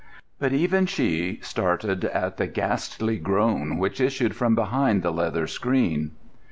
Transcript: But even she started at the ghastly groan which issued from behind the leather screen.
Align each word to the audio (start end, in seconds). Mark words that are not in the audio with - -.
But 0.39 0.51
even 0.51 0.87
she 0.87 1.37
started 1.43 2.05
at 2.05 2.37
the 2.37 2.47
ghastly 2.47 3.19
groan 3.19 3.77
which 3.77 4.01
issued 4.01 4.35
from 4.35 4.55
behind 4.55 5.03
the 5.03 5.11
leather 5.11 5.45
screen. 5.45 6.13